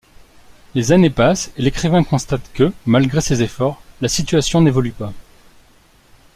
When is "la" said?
4.01-4.07